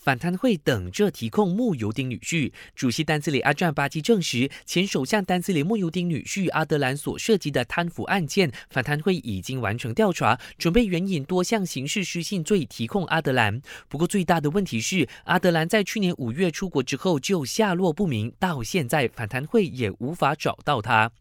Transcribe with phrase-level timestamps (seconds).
[0.00, 2.50] 反贪会等着提控穆尤丁女婿。
[2.74, 13.60] 主席丹斯里阿赞巴基证实，前首相丹斯里穆尤丁女婿阿德兰所涉及的贪腐案件，反贪会已经完成调查，准备援引多项刑事失信罪提控阿德兰。
[13.88, 21.12] 不过，最大的问题是，阿德兰在去年五月出国之后就下落不明，到现在反贪会也无法找到他。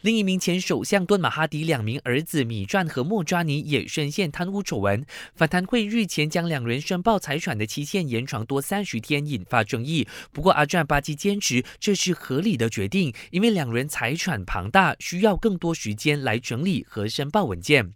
[0.00, 5.04] 另一名前首相敦马哈迪两名儿子米传和莫扎尼也深陷贪污丑闻，
[5.34, 10.06] 反贪会日前将两人申报财产的期限延长多三十天，引发争议。
[10.32, 17.94] 不过阿占巴基坚持这是合理的决定，因为两人财产庞大，需要更多时间来整理和申报文件。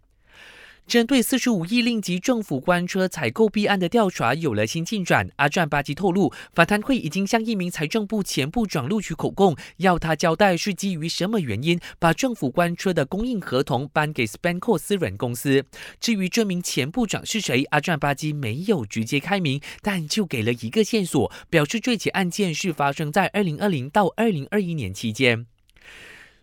[0.87, 5.29] 针对四十五亿令吉政府官车采购弊案的调查有了新进展。
[5.35, 15.65] 阿占巴基透露，反贪会已经向一名财政部前部长录取口供，要他交代是基于什么原因把政府官车的供应合同颁给 Spanco 私人公司。
[15.99, 25.47] 至于这名前部长是谁，阿占巴基没有直接开明，但就给了一个线索，表示这起案件是发生在二零二零到二零二一年期间。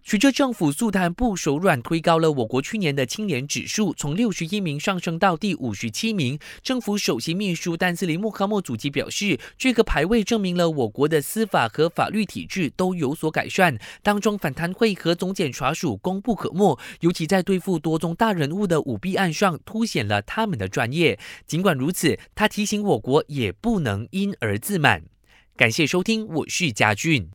[0.07, 6.39] 随着政府速摊不手软，推高了我国去年的青年指数，从六十一名上升到第五十七名。
[6.63, 21.19] 政府首席秘书丹斯里穆卡莫祖基表示，这个排位证明了我国的司法和法律体制都有所改善，当中反贪会和总检察署功不可没，尤其在对付多宗大人物的舞弊案上，凸显了他们的专业。
[21.47, 25.05] 尽管如此，他提醒我国也不能因而自满。
[25.57, 27.31] 感谢收听，我是嘉俊。